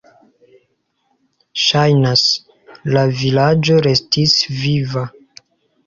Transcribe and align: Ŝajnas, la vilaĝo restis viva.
Ŝajnas, 1.65 2.25
la 2.97 3.07
vilaĝo 3.23 3.81
restis 3.91 4.39
viva. 4.67 5.11